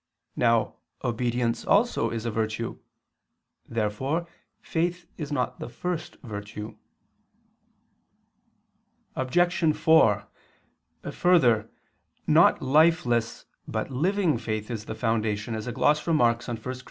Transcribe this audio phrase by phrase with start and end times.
[0.35, 2.79] Now obedience also is a virtue.
[3.67, 4.25] Therefore
[4.59, 6.75] faith is not the first virtue.
[9.15, 9.75] Obj.
[9.77, 10.27] 4:
[11.11, 11.69] Further,
[12.25, 16.73] not lifeless but living faith is the foundation, as a gloss remarks on 1 Cor.